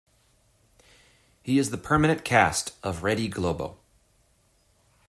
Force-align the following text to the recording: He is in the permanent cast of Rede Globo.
He 1.43 1.59
is 1.59 1.67
in 1.67 1.73
the 1.73 1.77
permanent 1.77 2.25
cast 2.25 2.73
of 2.83 3.03
Rede 3.03 3.29
Globo. 3.31 3.77